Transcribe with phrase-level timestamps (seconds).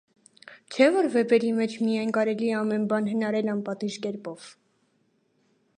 [0.75, 4.49] Չէ՞ որ վեպերի մեջ միայն կարելի է ամեն բան հնարել անպատիժ կերպով: